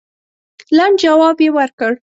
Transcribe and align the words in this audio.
لنډ 0.77 0.95
جواب 1.03 1.37
یې 1.43 1.49
ورکړ. 1.57 1.91